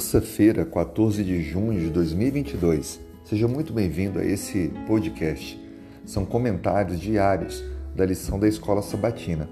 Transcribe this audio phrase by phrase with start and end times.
[0.00, 2.98] terça-feira, 14 de junho de 2022.
[3.22, 5.60] Seja muito bem-vindo a esse podcast.
[6.06, 7.62] São comentários diários
[7.94, 9.46] da lição da Escola Sabatina.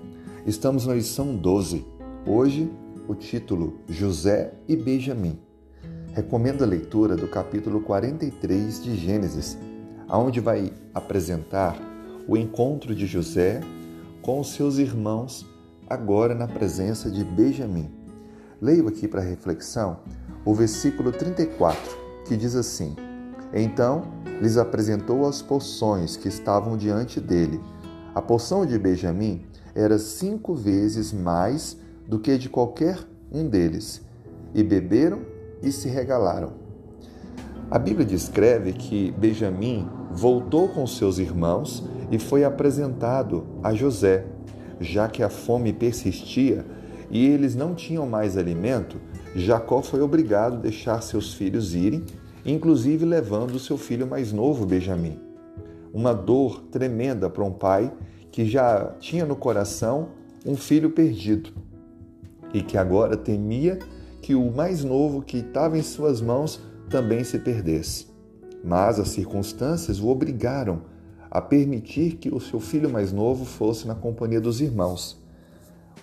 [0.46, 1.84] Estamos na lição 12.
[2.26, 2.70] Hoje,
[3.06, 5.38] o título José e Benjamim.
[6.14, 9.58] Recomendo a leitura do capítulo 43 de Gênesis,
[10.08, 11.78] aonde vai apresentar
[12.26, 13.60] o encontro de José
[14.22, 15.46] com os seus irmãos,
[15.86, 17.97] agora na presença de Benjamim.
[18.60, 19.98] Leio aqui para reflexão
[20.44, 21.80] o versículo 34,
[22.26, 22.96] que diz assim:
[23.54, 24.02] Então
[24.40, 27.60] lhes apresentou as porções que estavam diante dele.
[28.14, 29.44] A porção de Benjamim
[29.76, 31.76] era cinco vezes mais
[32.06, 32.98] do que de qualquer
[33.30, 34.02] um deles,
[34.52, 35.20] e beberam
[35.62, 36.54] e se regalaram.
[37.70, 44.24] A Bíblia descreve que Benjamim voltou com seus irmãos e foi apresentado a José.
[44.80, 46.64] Já que a fome persistia,
[47.10, 48.98] e eles não tinham mais alimento,
[49.34, 52.04] Jacó foi obrigado a deixar seus filhos irem,
[52.44, 55.18] inclusive levando seu filho mais novo, Benjamim.
[55.92, 57.92] Uma dor tremenda para um pai
[58.30, 60.10] que já tinha no coração
[60.44, 61.50] um filho perdido
[62.52, 63.78] e que agora temia
[64.20, 68.06] que o mais novo que estava em suas mãos também se perdesse.
[68.62, 70.82] Mas as circunstâncias o obrigaram
[71.30, 75.22] a permitir que o seu filho mais novo fosse na companhia dos irmãos.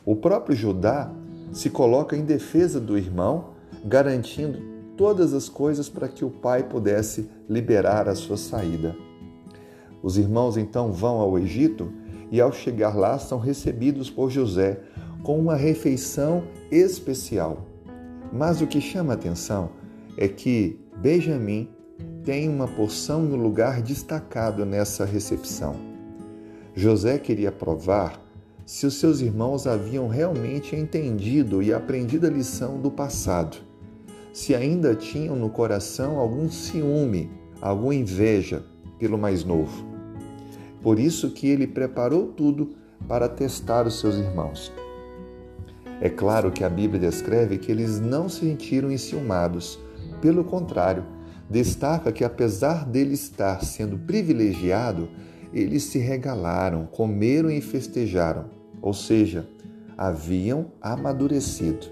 [0.05, 1.11] O próprio Judá
[1.51, 3.51] se coloca em defesa do irmão,
[3.83, 4.59] garantindo
[4.95, 8.95] todas as coisas para que o pai pudesse liberar a sua saída.
[10.03, 11.91] Os irmãos então vão ao Egito
[12.31, 14.79] e, ao chegar lá, são recebidos por José
[15.23, 17.65] com uma refeição especial.
[18.31, 19.71] Mas o que chama a atenção
[20.17, 21.69] é que Benjamim
[22.23, 25.75] tem uma porção e um lugar destacado nessa recepção.
[26.75, 28.24] José queria provar
[28.65, 33.57] se os seus irmãos haviam realmente entendido e aprendido a lição do passado,
[34.33, 37.29] se ainda tinham no coração algum ciúme,
[37.61, 38.63] alguma inveja
[38.97, 39.85] pelo mais novo.
[40.81, 42.71] Por isso que ele preparou tudo
[43.07, 44.73] para testar os seus irmãos.
[46.01, 49.79] É claro que a Bíblia descreve que eles não se sentiram enciumados,
[50.21, 51.05] pelo contrário,
[51.49, 55.07] destaca que apesar dele estar sendo privilegiado,
[55.53, 58.49] eles se regalaram, comeram e festejaram,
[58.85, 59.49] ou seja,
[59.97, 61.87] haviam amadurecido.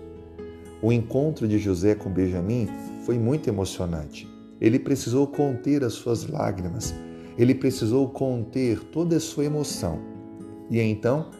[0.80, 2.70] O encontro de José com Benjamim
[3.04, 4.32] foi muito emocionante.
[4.62, 6.94] Ele precisou conter as suas lágrimas,
[7.36, 10.00] ele precisou conter toda a sua emoção.
[10.70, 11.32] E então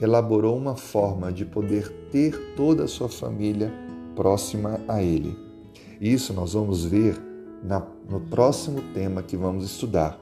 [0.00, 3.70] elaborou uma forma de poder ter toda a sua família
[4.16, 5.36] próxima a ele.
[6.00, 7.20] Isso nós vamos ver
[7.62, 10.18] na, no próximo tema que vamos estudar.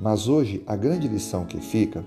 [0.00, 2.02] Mas hoje a grande lição que fica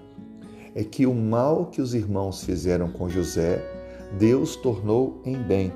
[0.75, 3.63] é que o mal que os irmãos fizeram com José,
[4.19, 5.71] Deus tornou em bem.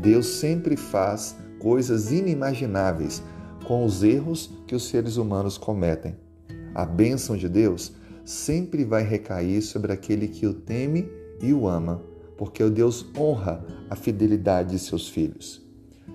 [0.00, 3.22] Deus sempre faz coisas inimagináveis
[3.66, 6.16] com os erros que os seres humanos cometem.
[6.74, 7.92] A bênção de Deus
[8.24, 11.08] sempre vai recair sobre aquele que o teme
[11.42, 12.02] e o ama,
[12.38, 15.62] porque o Deus honra a fidelidade de seus filhos.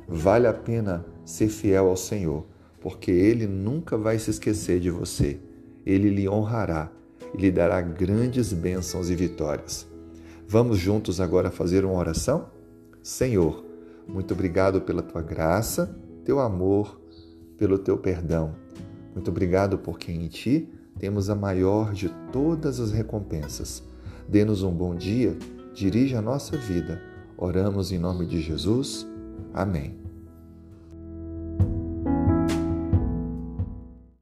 [0.07, 2.45] Vale a pena ser fiel ao Senhor,
[2.79, 5.39] porque Ele nunca vai se esquecer de você.
[5.85, 6.91] Ele lhe honrará
[7.33, 9.87] e lhe dará grandes bênçãos e vitórias.
[10.47, 12.49] Vamos juntos agora fazer uma oração?
[13.01, 13.63] Senhor,
[14.07, 16.99] muito obrigado pela tua graça, teu amor,
[17.57, 18.55] pelo teu perdão.
[19.13, 23.83] Muito obrigado porque em ti temos a maior de todas as recompensas.
[24.27, 25.37] Dê-nos um bom dia,
[25.73, 27.01] dirija a nossa vida.
[27.37, 29.07] Oramos em nome de Jesus.
[29.53, 30.10] Amém.